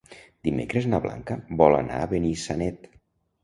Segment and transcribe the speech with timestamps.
[0.47, 2.93] Dimecres na Blanca vol anar a Benissanet.